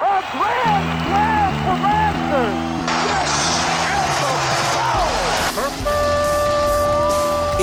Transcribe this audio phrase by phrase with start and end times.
[0.00, 2.80] A grand slam for Masters!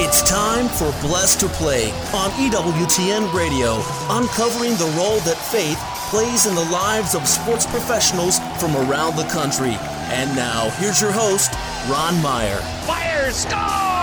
[0.05, 3.81] It's time for Blessed to Play on EWTN Radio,
[4.11, 5.79] uncovering the role that faith
[6.11, 9.75] plays in the lives of sports professionals from around the country.
[10.13, 11.55] And now, here's your host,
[11.89, 12.59] Ron Meyer.
[12.85, 13.96] Fire score!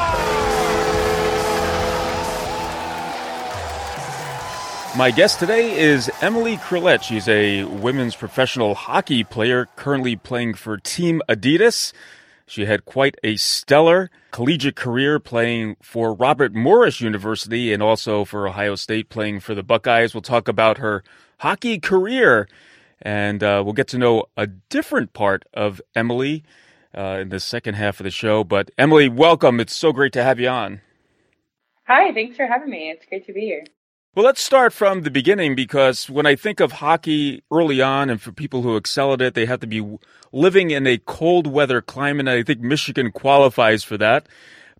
[4.96, 7.02] My guest today is Emily Curlett.
[7.02, 11.92] She's a women's professional hockey player currently playing for Team Adidas.
[12.46, 18.46] She had quite a stellar collegiate career playing for Robert Morris University and also for
[18.46, 20.14] Ohio State playing for the Buckeyes.
[20.14, 21.02] We'll talk about her
[21.38, 22.46] hockey career
[23.02, 26.44] and uh, we'll get to know a different part of Emily
[26.96, 28.44] uh, in the second half of the show.
[28.44, 29.58] But Emily, welcome.
[29.58, 30.82] It's so great to have you on.
[31.88, 32.90] Hi, thanks for having me.
[32.90, 33.64] It's great to be here.
[34.14, 38.22] Well, let's start from the beginning because when I think of hockey early on and
[38.22, 39.98] for people who excel at it, they have to be
[40.30, 42.28] living in a cold weather climate.
[42.28, 44.28] I think Michigan qualifies for that.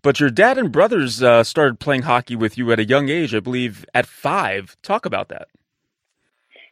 [0.01, 3.35] But your dad and brothers uh, started playing hockey with you at a young age,
[3.35, 4.77] I believe at five.
[4.81, 5.49] Talk about that.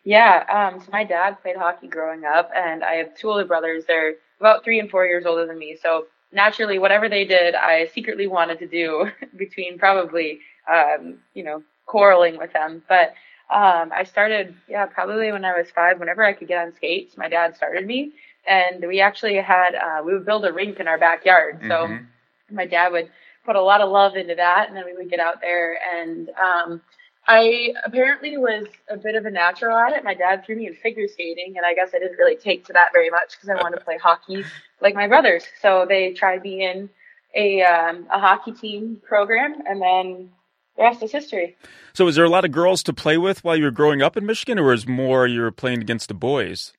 [0.05, 3.83] Yeah, um, so my dad played hockey growing up, and I have two older brothers.
[3.85, 5.77] They're about three and four years older than me.
[5.81, 10.39] So naturally, whatever they did, I secretly wanted to do between probably,
[10.71, 12.83] um, you know, quarreling with them.
[12.87, 13.13] But
[13.53, 15.99] um, I started, yeah, probably when I was five.
[15.99, 18.13] Whenever I could get on skates, my dad started me,
[18.47, 21.59] and we actually had uh, we would build a rink in our backyard.
[21.61, 22.55] So mm-hmm.
[22.55, 23.09] my dad would
[23.45, 25.77] put a lot of love into that, and then we would get out there.
[25.93, 26.81] And um,
[27.27, 30.03] I apparently was a bit of a natural at it.
[30.03, 32.73] My dad threw me in figure skating, and I guess I didn't really take to
[32.73, 34.43] that very much because I wanted to play hockey
[34.81, 35.43] like my brothers.
[35.61, 36.89] So they tried me in
[37.35, 40.29] a um, a hockey team program, and then
[40.77, 41.55] the rest is history.
[41.93, 44.17] So, was there a lot of girls to play with while you were growing up
[44.17, 46.73] in Michigan, or was more you were playing against the boys?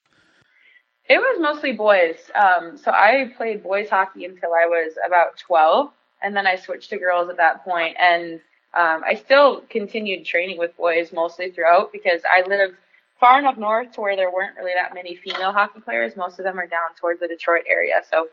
[1.06, 2.16] It was mostly boys.
[2.34, 5.90] Um, so I played boys hockey until I was about 12,
[6.22, 7.96] and then I switched to girls at that point.
[8.00, 8.40] And
[8.72, 12.76] um, I still continued training with boys mostly throughout because I lived
[13.20, 16.16] far enough north to where there weren't really that many female hockey players.
[16.16, 18.02] Most of them are down towards the Detroit area.
[18.10, 18.28] So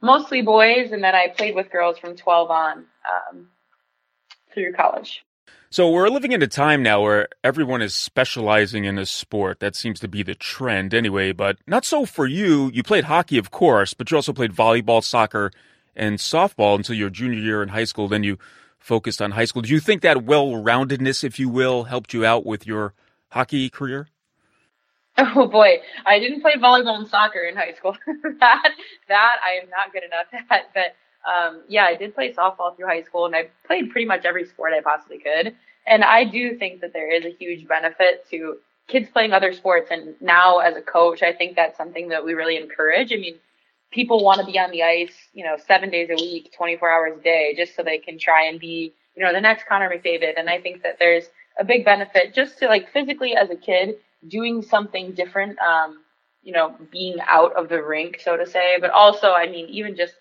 [0.00, 2.84] mostly boys, and then I played with girls from 12 on.
[3.04, 3.48] Um,
[4.54, 5.24] through college.
[5.70, 9.60] So we're living in a time now where everyone is specializing in a sport.
[9.60, 12.70] That seems to be the trend anyway, but not so for you.
[12.74, 15.50] You played hockey, of course, but you also played volleyball, soccer,
[15.96, 18.06] and softball until your junior year in high school.
[18.06, 18.38] Then you
[18.78, 19.62] focused on high school.
[19.62, 22.92] Do you think that well-roundedness, if you will, helped you out with your
[23.30, 24.08] hockey career?
[25.16, 27.96] Oh boy, I didn't play volleyball and soccer in high school.
[28.40, 28.68] that
[29.08, 30.72] that I am not good enough at.
[30.74, 30.96] But
[31.26, 34.46] um, yeah, I did play softball through high school and I played pretty much every
[34.46, 35.54] sport I possibly could.
[35.86, 39.88] And I do think that there is a huge benefit to kids playing other sports.
[39.90, 43.12] And now as a coach, I think that's something that we really encourage.
[43.12, 43.36] I mean,
[43.90, 47.18] people want to be on the ice, you know, seven days a week, 24 hours
[47.18, 50.38] a day, just so they can try and be, you know, the next Connor McDavid.
[50.38, 51.24] And I think that there's
[51.58, 53.96] a big benefit just to like physically as a kid
[54.28, 56.02] doing something different, um,
[56.42, 59.96] you know, being out of the rink, so to say, but also, I mean, even
[59.96, 60.14] just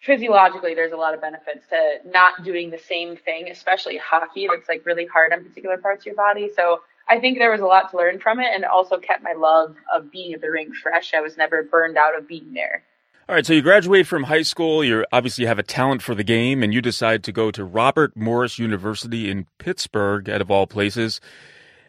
[0.00, 4.68] physiologically there's a lot of benefits to not doing the same thing, especially hockey that's
[4.68, 6.50] like really hard on particular parts of your body.
[6.54, 9.32] So I think there was a lot to learn from it and also kept my
[9.32, 11.12] love of being at the rink fresh.
[11.12, 12.82] I was never burned out of being there.
[13.28, 16.24] All right, so you graduate from high school, You're obviously have a talent for the
[16.24, 20.66] game and you decide to go to Robert Morris University in Pittsburgh out of all
[20.66, 21.20] places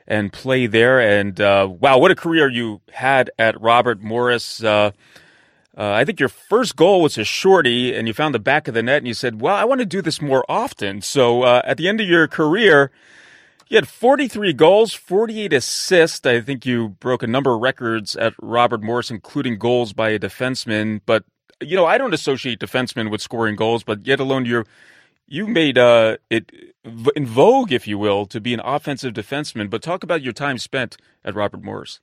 [0.06, 4.64] and play there and uh, wow, what a career you had at Robert Morris.
[4.64, 4.92] Uh,
[5.78, 8.74] uh, I think your first goal was a shorty, and you found the back of
[8.74, 11.62] the net, and you said, "Well, I want to do this more often." So uh,
[11.64, 12.92] at the end of your career,
[13.70, 16.26] you had 43 goals, 48 assists.
[16.26, 20.20] I think you broke a number of records at Robert Morris, including goals by a
[20.20, 21.00] defenseman.
[21.06, 21.24] But
[21.62, 24.66] you know, I don't associate defensemen with scoring goals, but yet alone you
[25.26, 26.52] you made uh, it
[27.16, 29.70] in vogue, if you will, to be an offensive defenseman.
[29.70, 32.02] But talk about your time spent at Robert Morris.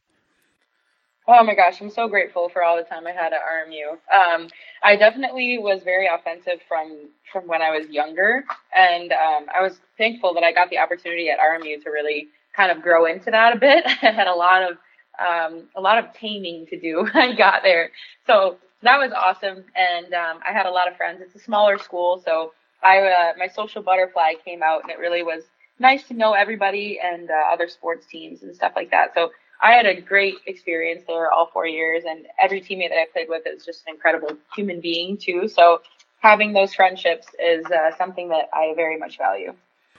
[1.30, 3.98] Oh my gosh, I'm so grateful for all the time I had at RMU.
[4.10, 4.48] Um,
[4.82, 8.44] I definitely was very offensive from from when I was younger,
[8.74, 12.72] and um, I was thankful that I got the opportunity at RMU to really kind
[12.72, 13.84] of grow into that a bit.
[14.02, 14.78] I had a lot of
[15.20, 17.90] um, a lot of taming to do when I got there,
[18.26, 19.64] so that was awesome.
[19.76, 21.20] And um, I had a lot of friends.
[21.20, 25.22] It's a smaller school, so I uh, my social butterfly came out, and it really
[25.22, 25.44] was
[25.78, 29.12] nice to know everybody and uh, other sports teams and stuff like that.
[29.14, 29.30] So
[29.60, 33.28] I had a great experience there all four years, and every teammate that I played
[33.28, 35.48] with is just an incredible human being too.
[35.48, 35.82] So
[36.20, 39.54] having those friendships is uh, something that I very much value.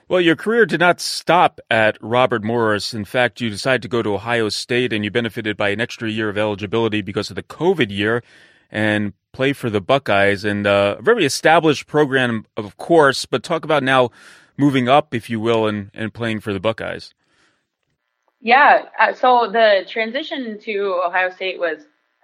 [0.08, 2.96] Well, your career did not stop at Robert Morris.
[2.96, 6.10] In fact, you decided to go to Ohio State and you benefited by an extra
[6.10, 8.24] year of eligibility because of the COVID year
[8.72, 13.64] and play for the Buckeyes and uh, a very established program, of course, but talk
[13.64, 14.10] about now
[14.58, 17.14] moving up, if you will, and, and playing for the Buckeyes.
[18.42, 21.80] Yeah, uh, so the transition to Ohio State was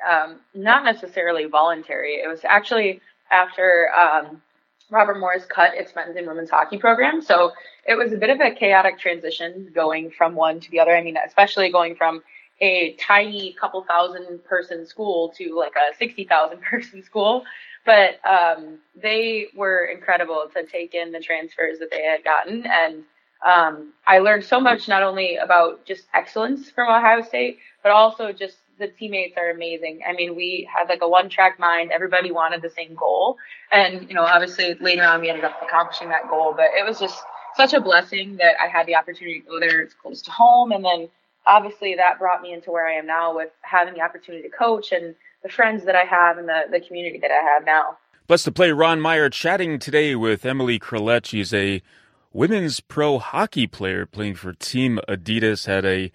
[0.07, 2.15] um, not necessarily voluntary.
[2.15, 3.01] It was actually
[3.31, 4.41] after um,
[4.89, 7.21] Robert Morris cut its men's and women's hockey program.
[7.21, 7.51] So
[7.85, 10.95] it was a bit of a chaotic transition going from one to the other.
[10.95, 12.23] I mean, especially going from
[12.61, 17.43] a tiny couple thousand person school to like a 60,000 person school.
[17.85, 22.65] But um, they were incredible to take in the transfers that they had gotten.
[22.65, 23.03] And
[23.45, 28.31] um, I learned so much not only about just excellence from Ohio State, but also
[28.31, 30.01] just the teammates are amazing.
[30.07, 31.91] I mean, we had like a one track mind.
[31.91, 33.37] Everybody wanted the same goal.
[33.71, 36.99] And, you know, obviously later on we ended up accomplishing that goal, but it was
[36.99, 37.23] just
[37.55, 39.79] such a blessing that I had the opportunity to go there.
[39.81, 40.71] It's close to home.
[40.71, 41.07] And then
[41.47, 44.91] obviously that brought me into where I am now with having the opportunity to coach
[44.91, 47.97] and the friends that I have and the, the community that I have now.
[48.27, 51.27] Blessed to play Ron Meyer chatting today with Emily Curlett.
[51.27, 51.81] She's a
[52.35, 56.11] women's pro hockey player playing for Team Adidas, had a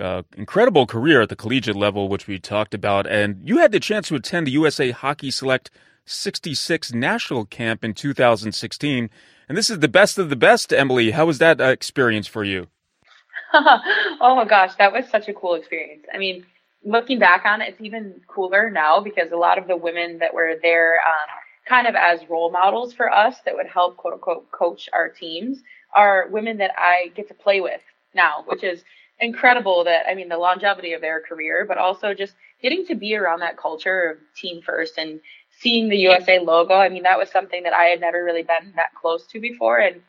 [0.00, 3.06] uh, incredible career at the collegiate level, which we talked about.
[3.06, 5.70] And you had the chance to attend the USA Hockey Select
[6.06, 9.10] 66 National Camp in 2016.
[9.48, 11.10] And this is the best of the best, Emily.
[11.10, 12.68] How was that uh, experience for you?
[13.52, 16.06] oh my gosh, that was such a cool experience.
[16.14, 16.46] I mean,
[16.84, 20.32] looking back on it, it's even cooler now because a lot of the women that
[20.32, 21.39] were there, um,
[21.70, 25.62] kind of as role models for us that would help quote unquote coach our teams
[25.94, 27.80] are women that I get to play with
[28.12, 28.82] now, which is
[29.20, 33.14] incredible that I mean the longevity of their career, but also just getting to be
[33.14, 35.20] around that culture of team first and
[35.60, 36.74] seeing the USA logo.
[36.74, 39.78] I mean that was something that I had never really been that close to before,
[39.78, 40.02] and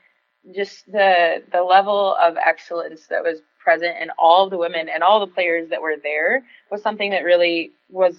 [0.56, 5.20] just the the level of excellence that was present in all the women and all
[5.20, 8.16] the players that were there was something that really was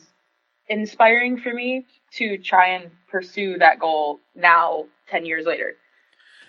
[0.69, 5.75] inspiring for me to try and pursue that goal now 10 years later.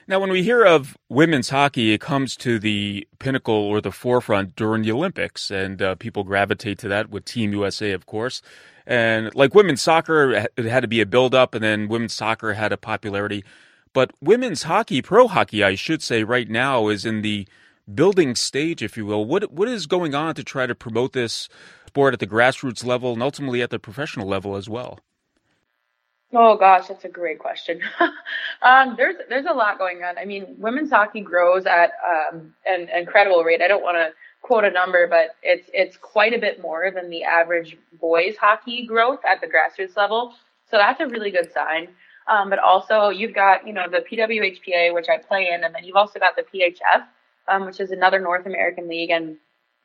[0.05, 4.55] Now, when we hear of women's hockey, it comes to the pinnacle or the forefront
[4.55, 8.41] during the Olympics, and uh, people gravitate to that with Team USA, of course.
[8.85, 12.53] And like women's soccer, it had to be a build up, and then women's soccer
[12.53, 13.45] had a popularity.
[13.93, 17.47] But women's hockey, pro hockey, I should say, right now is in the
[17.93, 19.23] building stage, if you will.
[19.23, 21.47] What what is going on to try to promote this
[21.93, 24.99] sport at the grassroots level and ultimately at the professional level as well?
[26.33, 27.81] Oh gosh, that's a great question.
[28.63, 30.17] um, there's there's a lot going on.
[30.17, 33.61] I mean, women's hockey grows at um, an incredible rate.
[33.61, 34.09] I don't want to
[34.41, 38.87] quote a number, but it's it's quite a bit more than the average boys hockey
[38.87, 40.33] growth at the grassroots level.
[40.71, 41.89] So that's a really good sign.
[42.27, 45.83] Um, but also you've got you know the PWHPA, which I play in, and then
[45.83, 47.03] you've also got the PHF,
[47.47, 49.37] um, which is another North American league, and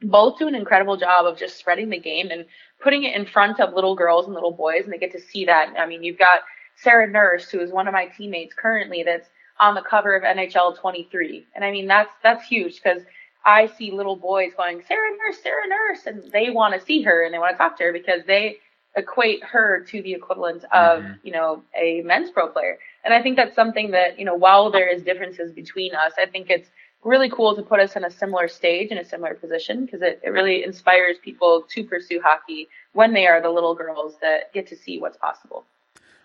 [0.02, 2.44] both do an incredible job of just spreading the game and
[2.82, 5.44] putting it in front of little girls and little boys, and they get to see
[5.46, 5.74] that.
[5.78, 6.40] I mean, you've got
[6.76, 9.28] Sarah Nurse, who is one of my teammates currently, that's
[9.60, 13.02] on the cover of NHL 23, and I mean that's that's huge because
[13.44, 17.24] I see little boys going Sarah Nurse, Sarah Nurse, and they want to see her
[17.24, 18.58] and they want to talk to her because they
[18.96, 21.12] equate her to the equivalent of mm-hmm.
[21.22, 24.70] you know a men's pro player, and I think that's something that you know while
[24.70, 26.68] there is differences between us, I think it's
[27.04, 30.20] really cool to put us in a similar stage in a similar position because it,
[30.24, 34.66] it really inspires people to pursue hockey when they are the little girls that get
[34.68, 35.64] to see what's possible.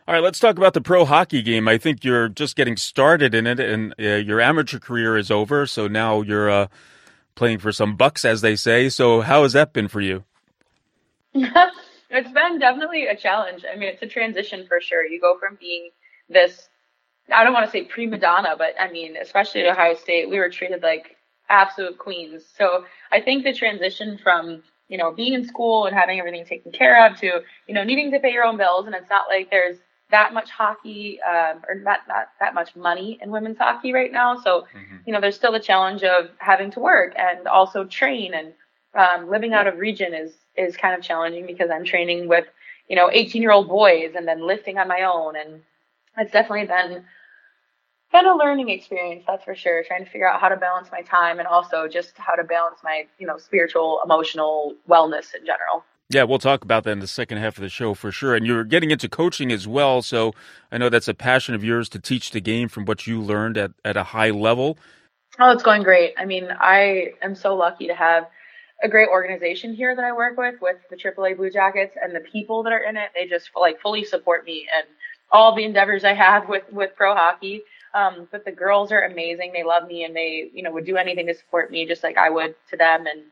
[0.05, 1.67] All right, let's talk about the pro hockey game.
[1.67, 5.65] I think you're just getting started in it, and uh, your amateur career is over.
[5.65, 6.67] So now you're uh,
[7.35, 8.89] playing for some bucks, as they say.
[8.89, 10.25] So how has that been for you?
[11.33, 13.63] it's been definitely a challenge.
[13.71, 15.05] I mean, it's a transition for sure.
[15.05, 15.89] You go from being
[16.27, 16.67] this
[17.31, 20.39] I don't want to say prima donna, but I mean, especially at Ohio State, we
[20.39, 21.15] were treated like
[21.49, 22.43] absolute queens.
[22.57, 26.71] So I think the transition from, you know, being in school and having everything taken
[26.71, 28.85] care of to, you know, needing to pay your own bills.
[28.85, 29.77] And it's not like there's
[30.11, 34.37] that much hockey um, or not, not that much money in women's hockey right now.
[34.37, 34.97] So, mm-hmm.
[35.05, 38.53] you know, there's still the challenge of having to work and also train and
[38.95, 42.45] um, living out of region is, is kind of challenging because I'm training with,
[42.89, 45.61] you know, 18 year old boys and then lifting on my own and
[46.17, 47.03] it's definitely been
[48.11, 49.83] been a learning experience, that's for sure.
[49.83, 52.79] Trying to figure out how to balance my time and also just how to balance
[52.83, 55.83] my, you know, spiritual, emotional wellness in general.
[56.09, 58.35] Yeah, we'll talk about that in the second half of the show for sure.
[58.35, 60.03] And you're getting into coaching as well.
[60.03, 60.33] So
[60.71, 63.57] I know that's a passion of yours to teach the game from what you learned
[63.57, 64.77] at, at a high level.
[65.39, 66.13] Oh, it's going great.
[66.15, 68.27] I mean, I am so lucky to have
[68.83, 72.19] a great organization here that I work with, with the AAA Blue Jackets and the
[72.19, 73.09] people that are in it.
[73.15, 74.85] They just like fully support me and
[75.33, 77.63] all the endeavors I have with with pro hockey.
[77.93, 79.51] Um, but the girls are amazing.
[79.53, 82.17] They love me and they, you know, would do anything to support me just like
[82.17, 83.05] I would to them.
[83.05, 83.23] And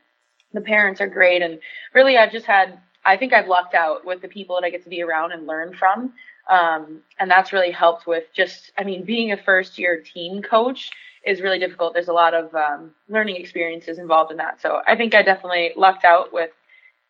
[0.52, 1.42] the parents are great.
[1.42, 1.58] And
[1.94, 4.84] really, I've just had, I think I've lucked out with the people that I get
[4.84, 6.12] to be around and learn from.
[6.48, 10.90] Um, and that's really helped with just, I mean, being a first year team coach
[11.24, 11.92] is really difficult.
[11.92, 14.60] There's a lot of um, learning experiences involved in that.
[14.60, 16.50] So I think I definitely lucked out with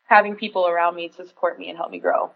[0.07, 2.31] having people around me to support me and help me grow.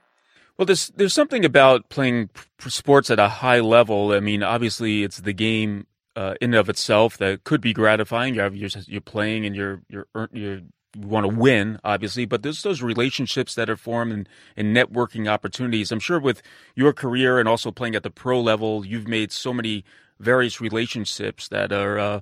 [0.59, 4.13] Well, there's there's something about playing sports at a high level.
[4.13, 8.35] I mean, obviously, it's the game uh, in and of itself that could be gratifying.
[8.35, 10.61] You're you're, you're playing and you're you're you're
[10.97, 15.29] you want to win, obviously, but there's those relationships that are formed and, and networking
[15.29, 15.93] opportunities.
[15.93, 16.43] I'm sure with
[16.75, 19.85] your career and also playing at the pro level, you've made so many
[20.19, 22.21] various relationships that are uh,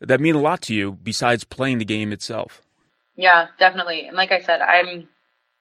[0.00, 2.62] that mean a lot to you besides playing the game itself.
[3.16, 4.06] Yeah, definitely.
[4.06, 5.08] And like I said, I'm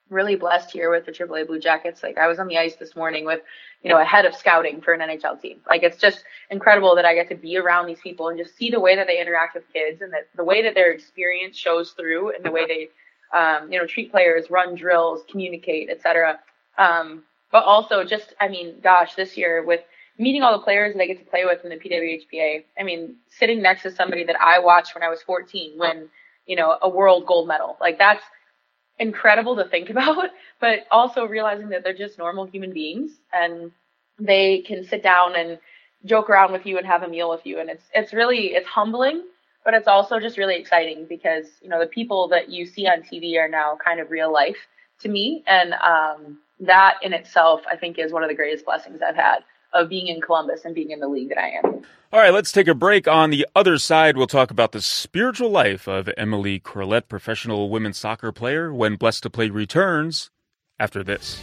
[0.09, 2.03] really blessed here with the AAA Blue Jackets.
[2.03, 3.41] Like I was on the ice this morning with,
[3.83, 5.59] you know, a head of scouting for an NHL team.
[5.69, 8.69] Like it's just incredible that I get to be around these people and just see
[8.69, 11.91] the way that they interact with kids and that the way that their experience shows
[11.91, 12.89] through and the way they,
[13.37, 16.39] um, you know, treat players, run drills, communicate, etc.
[16.77, 19.81] Um, but also just, I mean, gosh, this year with
[20.17, 22.63] meeting all the players that I get to play with in the PWHPA.
[22.79, 26.09] I mean, sitting next to somebody that I watched when I was 14, when
[26.45, 28.23] you know a world gold medal, like that's
[28.99, 30.29] incredible to think about.
[30.59, 33.71] But also realizing that they're just normal human beings and
[34.19, 35.59] they can sit down and
[36.05, 38.67] joke around with you and have a meal with you, and it's it's really it's
[38.67, 39.23] humbling.
[39.65, 43.01] But it's also just really exciting because you know the people that you see on
[43.01, 44.57] TV are now kind of real life
[45.01, 49.01] to me, and um, that in itself I think is one of the greatest blessings
[49.01, 49.39] I've had
[49.73, 51.83] of being in Columbus and being in the league that I am.
[52.13, 53.07] All right, let's take a break.
[53.07, 57.97] On the other side, we'll talk about the spiritual life of Emily Curlett, professional women's
[57.97, 60.31] soccer player, when Blessed to Play returns
[60.79, 61.41] after this.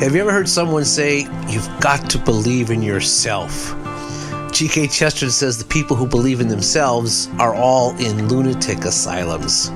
[0.00, 3.74] Have you ever heard someone say, You've got to believe in yourself?
[4.52, 4.88] G.K.
[4.88, 9.70] Chesterton says the people who believe in themselves are all in lunatic asylums.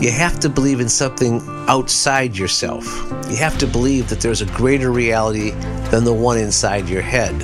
[0.00, 2.84] You have to believe in something outside yourself.
[3.28, 5.50] You have to believe that there's a greater reality
[5.90, 7.34] than the one inside your head.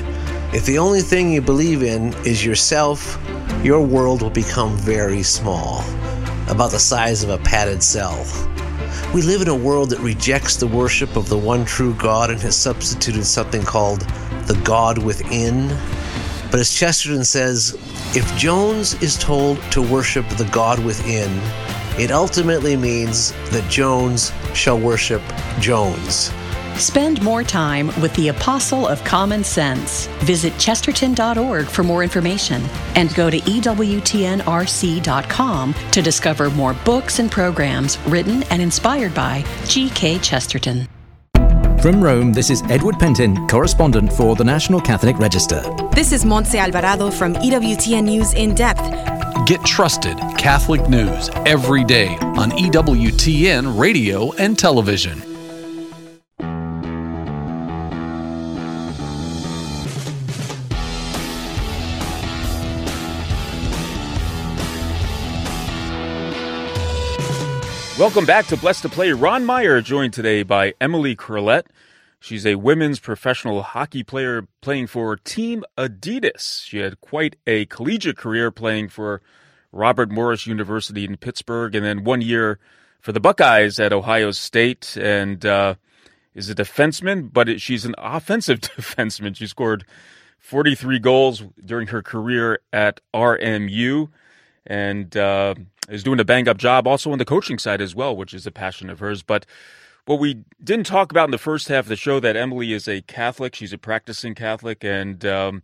[0.54, 3.18] If the only thing you believe in is yourself,
[3.64, 5.80] your world will become very small,
[6.48, 8.24] about the size of a padded cell.
[9.12, 12.40] We live in a world that rejects the worship of the one true God and
[12.42, 14.02] has substituted something called
[14.46, 15.76] the God within.
[16.48, 17.76] But as Chesterton says,
[18.14, 21.28] if Jones is told to worship the God within,
[22.00, 25.22] it ultimately means that Jones shall worship
[25.58, 26.30] Jones.
[26.80, 30.06] Spend more time with the Apostle of Common Sense.
[30.24, 32.62] Visit chesterton.org for more information
[32.94, 40.20] and go to EWTNRC.com to discover more books and programs written and inspired by G.K.
[40.20, 40.88] Chesterton.
[41.82, 45.62] From Rome, this is Edward Pentin, correspondent for the National Catholic Register.
[45.94, 48.80] This is Montse Alvarado from EWTN News In Depth.
[49.46, 55.29] Get trusted Catholic news every day on EWTN radio and television.
[68.00, 69.12] Welcome back to Blessed to Play.
[69.12, 71.64] Ron Meyer joined today by Emily Curlett.
[72.18, 76.64] She's a women's professional hockey player playing for Team Adidas.
[76.64, 79.20] She had quite a collegiate career playing for
[79.70, 82.58] Robert Morris University in Pittsburgh and then one year
[83.02, 85.74] for the Buckeyes at Ohio State and uh,
[86.34, 89.36] is a defenseman, but it, she's an offensive defenseman.
[89.36, 89.84] She scored
[90.38, 94.08] 43 goals during her career at RMU
[94.66, 95.54] and uh,
[95.88, 98.46] is doing a bang up job also on the coaching side as well, which is
[98.46, 99.22] a passion of hers.
[99.22, 99.46] But
[100.06, 102.88] what we didn't talk about in the first half of the show that Emily is
[102.88, 103.54] a Catholic.
[103.54, 105.62] She's a practicing Catholic, and um,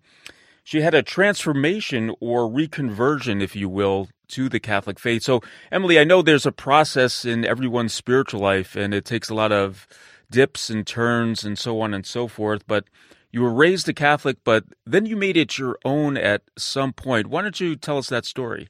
[0.65, 5.23] she had a transformation or reconversion, if you will, to the Catholic faith.
[5.23, 9.35] So, Emily, I know there's a process in everyone's spiritual life, and it takes a
[9.35, 9.87] lot of
[10.31, 12.67] dips and turns and so on and so forth.
[12.67, 12.85] But
[13.33, 17.29] you were raised a Catholic, but then you made it your own at some point.
[17.29, 18.69] Why don't you tell us that story?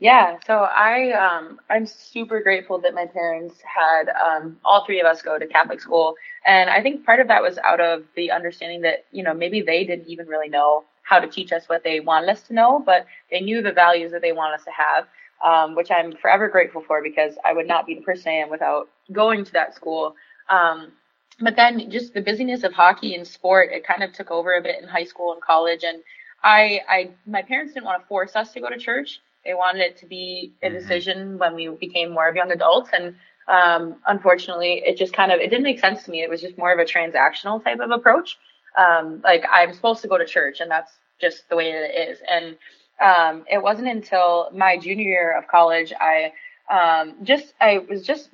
[0.00, 5.06] Yeah, so I um, I'm super grateful that my parents had um, all three of
[5.06, 6.14] us go to Catholic school,
[6.46, 9.60] and I think part of that was out of the understanding that you know maybe
[9.62, 12.80] they didn't even really know how to teach us what they wanted us to know,
[12.84, 15.06] but they knew the values that they want us to have,
[15.44, 18.50] um, which I'm forever grateful for because I would not be the person I am
[18.50, 20.14] without going to that school.
[20.50, 20.92] Um,
[21.40, 24.62] but then just the busyness of hockey and sport, it kind of took over a
[24.62, 26.02] bit in high school and college, and
[26.44, 29.20] I, I, my parents didn't want to force us to go to church.
[29.44, 30.76] They wanted it to be a mm-hmm.
[30.76, 32.90] decision when we became more of young adults.
[32.92, 33.14] And
[33.48, 36.22] um, unfortunately, it just kind of it didn't make sense to me.
[36.22, 38.36] It was just more of a transactional type of approach.
[38.76, 42.10] Um, like I'm supposed to go to church, and that's just the way that it
[42.10, 42.18] is.
[42.30, 42.56] And
[43.00, 46.32] um, it wasn't until my junior year of college I
[46.70, 48.28] um, just I was just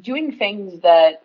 [0.00, 1.22] doing things that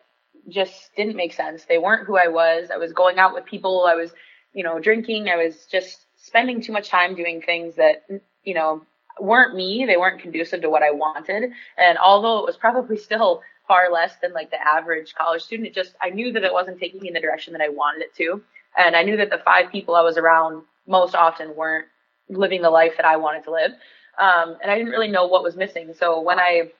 [0.49, 1.65] just didn't make sense.
[1.65, 2.69] They weren't who I was.
[2.73, 3.85] I was going out with people.
[3.87, 4.11] I was,
[4.53, 5.29] you know, drinking.
[5.29, 8.03] I was just spending too much time doing things that,
[8.43, 8.81] you know,
[9.19, 9.85] weren't me.
[9.85, 11.51] They weren't conducive to what I wanted.
[11.77, 15.73] And although it was probably still far less than like the average college student, it
[15.73, 18.15] just, I knew that it wasn't taking me in the direction that I wanted it
[18.15, 18.41] to.
[18.77, 21.87] And I knew that the five people I was around most often weren't
[22.29, 23.71] living the life that I wanted to live.
[24.19, 25.93] Um, and I didn't really know what was missing.
[25.93, 26.71] So when I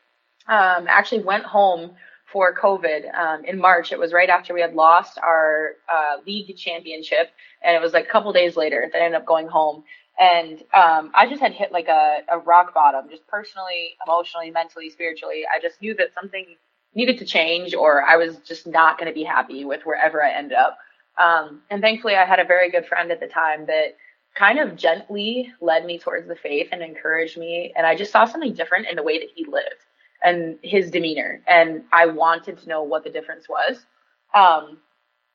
[0.48, 1.92] um, actually went home
[2.32, 6.56] for COVID um, in March, it was right after we had lost our uh, league
[6.58, 7.30] championship,
[7.62, 9.84] and it was like a couple days later that I ended up going home.
[10.20, 14.90] And um, I just had hit like a, a rock bottom, just personally, emotionally, mentally,
[14.90, 15.44] spiritually.
[15.54, 16.46] I just knew that something
[16.94, 20.32] needed to change, or I was just not going to be happy with wherever I
[20.32, 20.78] ended up.
[21.18, 23.98] Um, and thankfully, I had a very good friend at the time that
[24.36, 27.74] kind of gently led me towards the faith and encouraged me.
[27.76, 29.86] And I just saw something different in the way that he lived
[30.24, 31.42] and his demeanor.
[31.48, 33.86] And I wanted to know what the difference was.
[34.34, 34.80] Um,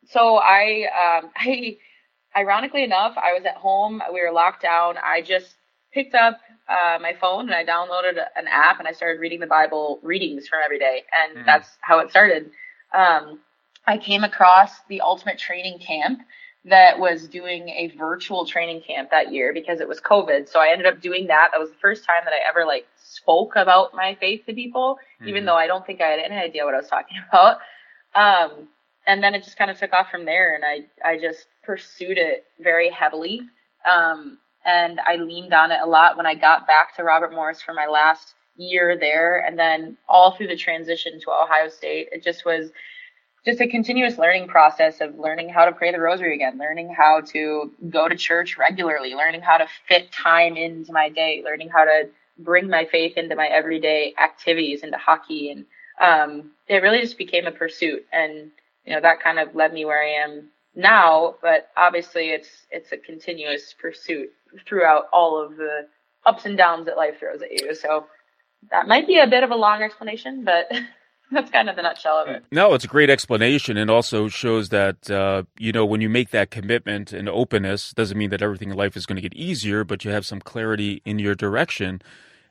[0.07, 1.79] so I, um, I,
[2.37, 4.03] ironically enough, I was at home.
[4.13, 4.97] We were locked down.
[4.99, 5.55] I just
[5.93, 9.47] picked up uh, my phone and I downloaded an app and I started reading the
[9.47, 11.03] Bible readings from every day.
[11.23, 11.47] And mm-hmm.
[11.47, 12.51] that's how it started.
[12.95, 13.41] Um,
[13.87, 16.21] I came across the Ultimate Training Camp
[16.65, 20.49] that was doing a virtual training camp that year because it was COVID.
[20.49, 21.51] So I ended up doing that.
[21.53, 24.99] That was the first time that I ever like spoke about my faith to people,
[25.17, 25.29] mm-hmm.
[25.29, 27.59] even though I don't think I had any idea what I was talking about.
[28.15, 28.69] Um,
[29.07, 32.19] and then it just kind of took off from there and I, I just pursued
[32.19, 33.41] it very heavily.
[33.91, 37.63] Um, and I leaned on it a lot when I got back to Robert Morris
[37.63, 39.45] for my last year there.
[39.45, 42.71] And then all through the transition to Ohio State, it just was
[43.45, 47.23] just a continuous learning process of learning how to pray the rosary again, learning how
[47.23, 51.85] to go to church regularly, learning how to fit time into my day, learning how
[51.85, 55.51] to bring my faith into my everyday activities, into hockey.
[55.51, 55.65] And
[56.01, 58.05] um, it really just became a pursuit.
[58.13, 58.51] And,
[58.85, 61.37] you know, that kind of led me where I am now.
[61.43, 64.31] But obviously, it's it's a continuous pursuit
[64.67, 65.87] throughout all of the
[66.27, 67.75] ups and downs that life throws at you.
[67.75, 68.07] So
[68.71, 70.71] that might be a bit of a long explanation, but
[71.31, 72.45] that's kind of the nutshell of it.
[72.51, 76.31] No, it's a great explanation, and also shows that uh, you know when you make
[76.31, 79.85] that commitment and openness, doesn't mean that everything in life is going to get easier,
[79.85, 82.03] but you have some clarity in your direction.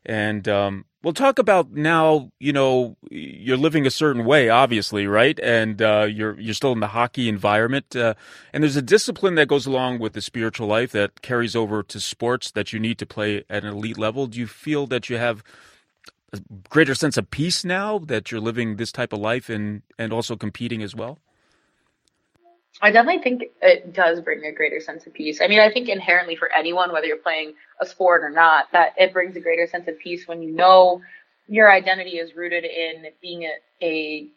[0.06, 2.32] And um, we'll talk about now.
[2.40, 5.40] You know, you're living a certain way, obviously, right?
[5.40, 8.16] And uh, you're you're still in the hockey environment, uh,
[8.54, 12.00] and there's a discipline that goes along with the spiritual life that carries over to
[12.00, 14.28] sports that you need to play at an elite level.
[14.28, 15.44] Do you feel that you have
[16.34, 20.14] a greater sense of peace now that you're living this type of life and and
[20.14, 21.20] also competing as well?
[22.82, 25.42] I definitely think it does bring a greater sense of peace.
[25.42, 28.94] I mean, I think inherently for anyone, whether you're playing a sport or not, that
[28.98, 31.02] it brings a greater sense of peace when you know
[31.48, 34.28] your identity is rooted in being a, a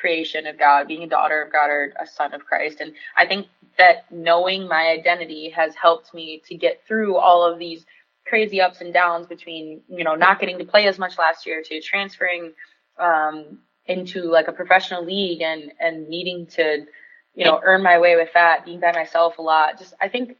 [0.00, 2.80] creation of God, being a daughter of God or a son of Christ.
[2.80, 3.46] And I think
[3.78, 7.84] that knowing my identity has helped me to get through all of these
[8.26, 11.62] crazy ups and downs between you know not getting to play as much last year
[11.62, 12.52] to transferring
[12.98, 16.86] um, into like a professional league and and needing to
[17.34, 20.36] you know earn my way with that being by myself a lot just i think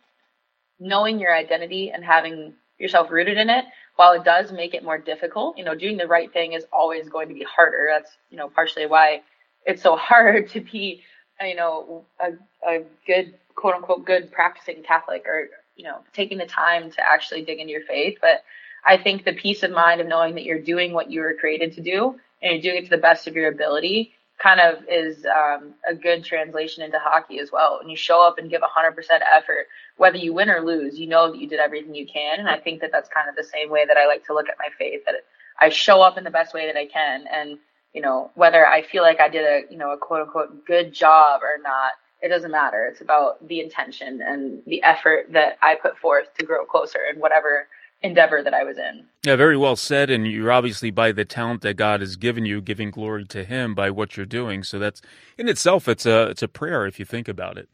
[0.78, 3.64] knowing your identity and having yourself rooted in it
[3.96, 7.08] while it does make it more difficult you know doing the right thing is always
[7.08, 9.20] going to be harder that's you know partially why
[9.64, 11.02] it's so hard to be
[11.40, 12.32] you know a,
[12.68, 17.42] a good quote unquote good practicing catholic or you know, taking the time to actually
[17.42, 18.18] dig into your faith.
[18.20, 18.44] But
[18.84, 21.72] I think the peace of mind of knowing that you're doing what you were created
[21.74, 25.24] to do and you're doing it to the best of your ability kind of is
[25.26, 27.78] um, a good translation into hockey as well.
[27.80, 28.96] When you show up and give 100%
[29.32, 32.40] effort, whether you win or lose, you know that you did everything you can.
[32.40, 34.48] And I think that that's kind of the same way that I like to look
[34.48, 35.14] at my faith, that
[35.60, 37.24] I show up in the best way that I can.
[37.32, 37.58] And,
[37.92, 40.92] you know, whether I feel like I did a, you know, a quote unquote good
[40.92, 42.86] job or not, it doesn't matter.
[42.86, 47.20] It's about the intention and the effort that I put forth to grow closer and
[47.20, 47.68] whatever
[48.02, 49.04] endeavor that I was in.
[49.24, 50.10] Yeah, very well said.
[50.10, 53.74] And you're obviously, by the talent that God has given you, giving glory to Him
[53.74, 54.62] by what you're doing.
[54.62, 55.00] So that's
[55.38, 57.68] in itself, it's a it's a prayer if you think about it.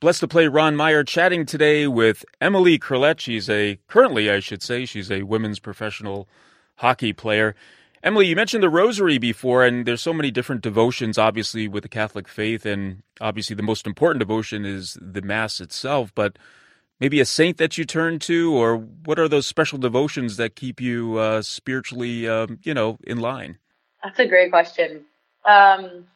[0.00, 3.20] Blessed to play Ron Meyer chatting today with Emily Curlett.
[3.20, 6.28] She's a currently, I should say, she's a women's professional
[6.76, 7.54] hockey player.
[8.02, 11.88] Emily, you mentioned the rosary before, and there's so many different devotions, obviously, with the
[11.88, 16.12] Catholic faith, and obviously the most important devotion is the Mass itself.
[16.14, 16.38] But
[17.04, 20.80] maybe a saint that you turn to, or what are those special devotions that keep
[20.80, 23.58] you uh, spiritually, um, you know, in line?
[24.02, 25.04] That's a great question.
[25.44, 26.06] Um,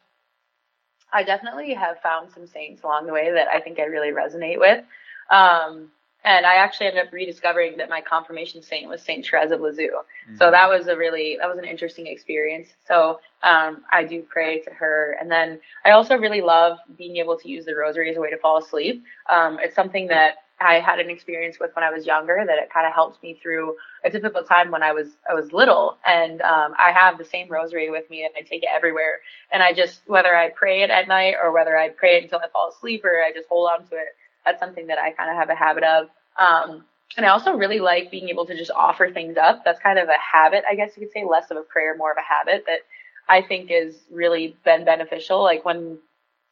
[1.13, 4.57] I definitely have found some saints along the way that I think I really resonate
[4.57, 4.83] with.
[5.29, 5.91] Um,
[6.23, 9.91] and I actually ended up rediscovering that my confirmation saint was Saint Therese of Lisieux.
[9.91, 10.37] Mm-hmm.
[10.37, 12.67] So that was a really that was an interesting experience.
[12.87, 17.37] So um, I do pray to her, and then I also really love being able
[17.37, 19.03] to use the rosary as a way to fall asleep.
[19.29, 22.69] Um, it's something that I had an experience with when I was younger that it
[22.73, 26.41] kind of helped me through a difficult time when I was I was little, and
[26.41, 29.21] um, I have the same rosary with me and I take it everywhere.
[29.51, 32.39] And I just whether I pray it at night or whether I pray it until
[32.39, 34.09] I fall asleep or I just hold on to it
[34.45, 36.07] that's something that I kind of have a habit of.
[36.39, 36.85] Um,
[37.17, 39.63] and I also really like being able to just offer things up.
[39.65, 42.11] That's kind of a habit, I guess you could say, less of a prayer, more
[42.11, 42.79] of a habit that
[43.27, 45.43] I think is really been beneficial.
[45.43, 45.99] Like when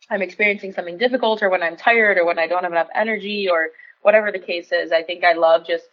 [0.09, 3.47] I'm experiencing something difficult or when I'm tired or when I don't have enough energy
[3.49, 3.69] or
[4.01, 5.85] whatever the case is, I think I love just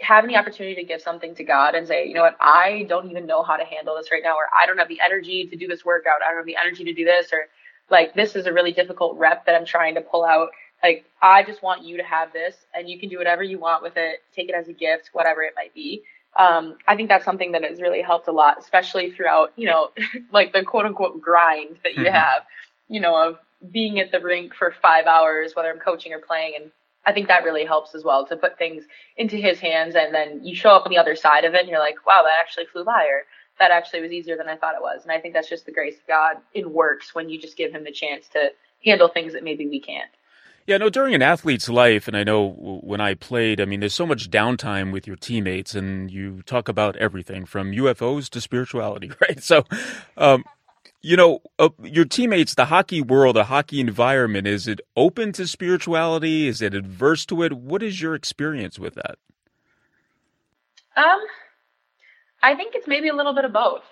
[0.00, 3.10] having the opportunity to give something to God and say, you know what, I don't
[3.10, 5.56] even know how to handle this right now, or I don't have the energy to
[5.56, 6.22] do this workout.
[6.24, 7.48] I don't have the energy to do this, or
[7.90, 10.50] like this is a really difficult rep that I'm trying to pull out.
[10.82, 13.82] Like, I just want you to have this and you can do whatever you want
[13.82, 16.02] with it, take it as a gift, whatever it might be.
[16.38, 19.90] Um, I think that's something that has really helped a lot, especially throughout, you know,
[20.32, 22.14] like the quote unquote grind that you mm-hmm.
[22.14, 22.42] have,
[22.88, 23.38] you know, of
[23.70, 26.54] being at the rink for five hours, whether I'm coaching or playing.
[26.60, 26.70] And
[27.06, 28.84] I think that really helps as well to put things
[29.16, 29.94] into his hands.
[29.94, 32.22] And then you show up on the other side of it and you're like, wow,
[32.22, 33.24] that actually flew by or
[33.58, 35.02] that actually was easier than I thought it was.
[35.02, 37.72] And I think that's just the grace of God in works when you just give
[37.72, 38.50] him the chance to
[38.84, 40.10] handle things that maybe we can't.
[40.66, 43.94] Yeah, no, during an athlete's life, and I know when I played, I mean, there's
[43.94, 49.10] so much downtime with your teammates, and you talk about everything from UFOs to spirituality,
[49.20, 49.42] right?
[49.42, 49.64] So,
[50.16, 50.44] um,
[51.02, 55.46] you know, uh, your teammates, the hockey world, the hockey environment, is it open to
[55.46, 56.46] spirituality?
[56.46, 57.52] Is it adverse to it?
[57.52, 59.16] What is your experience with that?
[60.96, 61.20] Um,
[62.42, 63.82] I think it's maybe a little bit of both.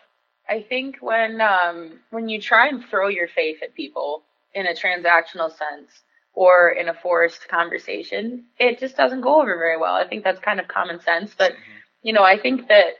[0.49, 4.23] I think when um, when you try and throw your faith at people
[4.55, 5.91] in a transactional sense,
[6.39, 9.95] or in a forced conversation, it just doesn't go over very well.
[9.95, 11.35] I think that's kind of common sense.
[11.37, 11.73] But, mm-hmm.
[12.03, 12.95] you know, I think that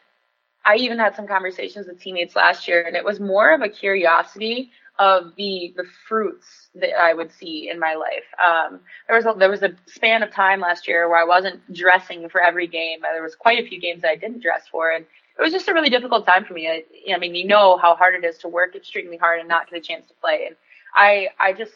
[0.65, 3.69] I even had some conversations with teammates last year, and it was more of a
[3.69, 8.25] curiosity of the the fruits that I would see in my life.
[8.45, 11.73] Um, there was a, there was a span of time last year where I wasn't
[11.73, 13.01] dressing for every game.
[13.03, 15.05] There was quite a few games that I didn't dress for, and
[15.39, 16.69] it was just a really difficult time for me.
[16.69, 19.71] I, I mean, you know how hard it is to work extremely hard and not
[19.71, 20.47] get a chance to play.
[20.49, 20.57] And
[20.95, 21.73] I I just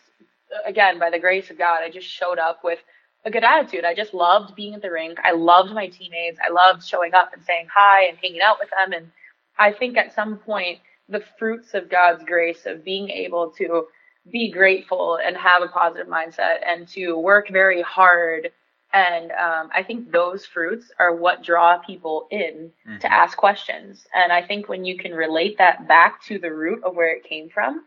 [0.66, 2.80] again, by the grace of God, I just showed up with
[3.24, 3.85] a good attitude.
[3.85, 5.18] I just loved being at the rink.
[5.22, 6.38] I loved my teammates.
[6.46, 8.92] I loved showing up and saying hi and hanging out with them.
[8.92, 9.12] And
[9.58, 13.87] I think at some point, the fruits of God's grace of being able to
[14.30, 18.50] be grateful and have a positive mindset and to work very hard.
[18.92, 22.98] And um, I think those fruits are what draw people in mm-hmm.
[22.98, 24.06] to ask questions.
[24.14, 27.24] And I think when you can relate that back to the root of where it
[27.24, 27.85] came from,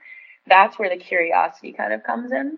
[0.48, 2.58] that's where the curiosity kind of comes in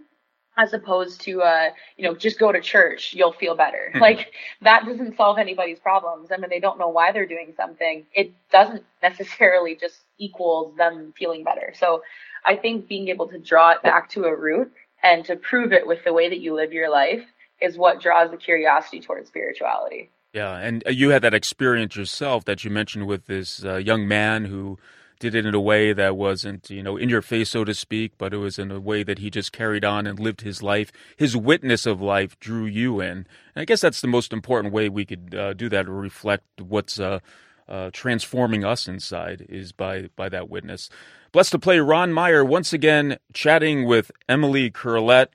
[0.58, 3.90] as opposed to uh you know just go to church you'll feel better.
[3.90, 4.00] Mm-hmm.
[4.00, 6.30] like that doesn't solve anybody's problems.
[6.32, 8.06] I mean they don't know why they're doing something.
[8.14, 11.74] It doesn't necessarily just equals them feeling better.
[11.76, 12.02] So
[12.46, 14.72] i think being able to draw it back to a root
[15.04, 17.24] and to prove it with the way that you live your life
[17.62, 20.10] is what draws the curiosity towards spirituality.
[20.34, 24.08] Yeah and uh, you had that experience yourself that you mentioned with this uh, young
[24.08, 24.78] man who
[25.20, 28.14] did it in a way that wasn't, you know, in your face, so to speak,
[28.18, 30.92] but it was in a way that he just carried on and lived his life.
[31.16, 33.10] His witness of life drew you in.
[33.10, 36.62] And I guess that's the most important way we could uh, do that, or reflect
[36.62, 37.20] what's uh,
[37.68, 40.90] uh, transforming us inside, is by by that witness.
[41.32, 45.28] Blessed to play Ron Meyer once again, chatting with Emily Curlett.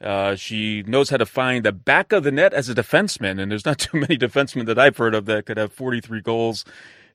[0.00, 3.50] Uh, she knows how to find the back of the net as a defenseman, and
[3.50, 6.64] there's not too many defensemen that I've heard of that could have 43 goals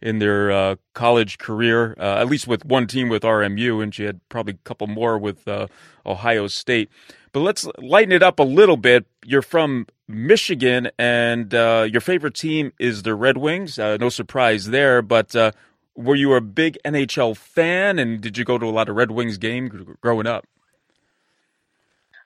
[0.01, 4.03] in their uh, college career, uh, at least with one team with RMU, and she
[4.03, 5.67] had probably a couple more with uh,
[6.05, 6.89] Ohio State.
[7.31, 9.05] But let's lighten it up a little bit.
[9.25, 13.77] You're from Michigan, and uh, your favorite team is the Red Wings.
[13.77, 15.51] Uh, no surprise there, but uh,
[15.95, 19.11] were you a big NHL fan, and did you go to a lot of Red
[19.11, 20.45] Wings games growing up?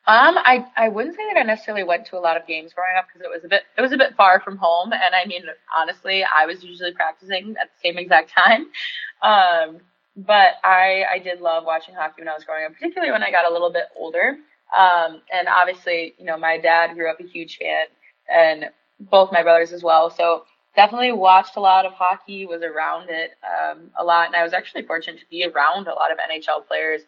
[0.08, 2.98] Um, I I wouldn't say that I necessarily went to a lot of games growing
[2.98, 5.26] up because it was a bit it was a bit far from home, and I
[5.28, 5.44] mean
[5.78, 8.68] honestly, I was usually practicing at the same exact time.
[9.22, 9.80] Um,
[10.18, 13.30] but I I did love watching hockey when I was growing up, particularly when I
[13.30, 14.38] got a little bit older.
[14.76, 17.86] Um, and obviously, you know, my dad grew up a huge fan,
[18.28, 20.10] and both my brothers as well.
[20.10, 24.44] So definitely watched a lot of hockey, was around it um, a lot, and I
[24.44, 27.02] was actually fortunate to be around a lot of NHL players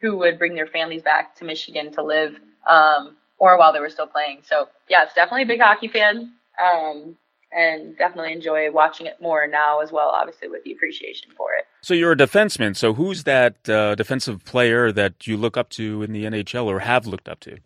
[0.00, 2.34] who would bring their families back to Michigan to live
[2.68, 4.40] um, or while they were still playing.
[4.42, 6.32] So yeah, it's definitely a big hockey fan.
[6.62, 7.16] Um,
[7.52, 11.64] and definitely enjoy watching it more now as well, obviously with the appreciation for it.
[11.82, 12.76] So you're a defenseman.
[12.76, 16.80] So who's that uh, defensive player that you look up to in the NHL or
[16.80, 17.58] have looked up to?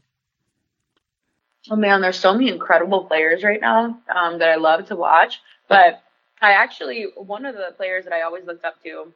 [1.71, 5.41] Oh man, there's so many incredible players right now um, that I love to watch.
[5.69, 6.03] But
[6.41, 9.13] I actually one of the players that I always looked up to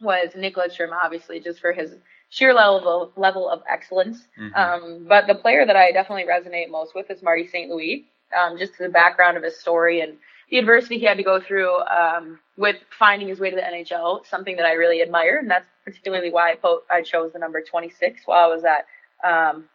[0.00, 1.94] was Nick Lidstrom, obviously just for his
[2.30, 4.26] sheer level level of excellence.
[4.38, 4.54] Mm-hmm.
[4.54, 7.70] Um, but the player that I definitely resonate most with is Marty St.
[7.70, 8.06] Louis
[8.38, 10.16] um, just the background of his story and
[10.50, 14.26] the adversity he had to go through um, with finding his way to the NHL,
[14.26, 17.62] something that I really admire, and that's particularly why I, po- I chose the number
[17.62, 18.86] 26 while I was at
[19.28, 19.68] um,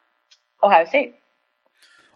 [0.62, 1.16] Ohio State.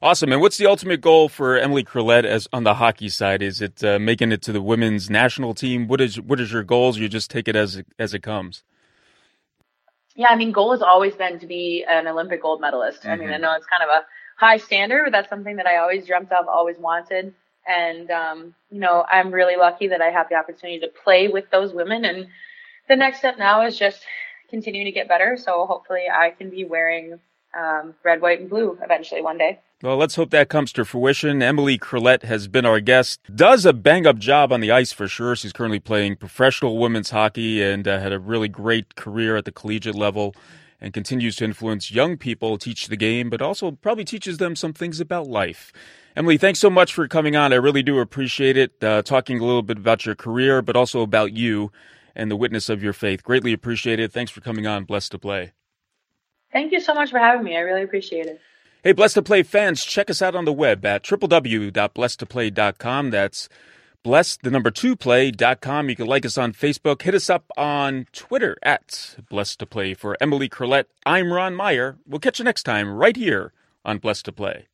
[0.02, 0.32] Awesome.
[0.32, 3.42] And what's the ultimate goal for Emily Curlett as on the hockey side?
[3.42, 5.88] Is it uh, making it to the women's national team?
[5.88, 6.98] What is what is your goals?
[6.98, 8.64] You just take it as it, as it comes.
[10.20, 13.04] Yeah, I mean, goal has always been to be an Olympic gold medalist.
[13.04, 13.10] Mm-hmm.
[13.10, 13.42] I mean, I mm-hmm.
[13.42, 14.06] know it's kind of a
[14.36, 17.34] high standard, but that's something that I always dreamt of, always wanted.
[17.66, 21.50] And, um, you know, I'm really lucky that I have the opportunity to play with
[21.52, 22.04] those women.
[22.04, 22.28] And
[22.90, 24.02] the next step now is just
[24.50, 25.38] continuing to get better.
[25.38, 27.18] So hopefully I can be wearing
[27.58, 29.60] um, red, white, and blue eventually one day.
[29.82, 31.42] Well, let's hope that comes to fruition.
[31.42, 33.22] Emily Curlett has been our guest.
[33.34, 35.38] Does a bang up job on the ice for sure.
[35.38, 39.54] She's currently playing professional women's hockey and uh, had a really great career at the
[39.54, 40.36] collegiate level
[40.82, 44.74] and continues to influence young people, teach the game, but also probably teaches them some
[44.74, 45.72] things about life.
[46.14, 47.54] Emily, thanks so much for coming on.
[47.54, 51.04] I really do appreciate it, uh, talking a little bit about your career, but also
[51.04, 51.72] about you
[52.18, 53.24] and the witness of your faith.
[53.24, 54.12] Greatly appreciate it.
[54.12, 55.54] Thanks for coming on Blessed to Play.
[56.52, 57.56] Thank you so much for having me.
[57.56, 58.42] I really appreciate it.
[58.82, 63.10] Hey, Blessed to Play fans, check us out on the web at www.blessedtoplay.com.
[63.10, 63.50] That's
[64.04, 65.90] bless the number two play.com.
[65.90, 67.02] You can like us on Facebook.
[67.02, 69.94] Hit us up on Twitter at Blessed to Play.
[69.94, 71.98] For Emily Curlett, I'm Ron Meyer.
[72.08, 73.52] We'll catch you next time right here
[73.84, 74.68] on Blessed to Play.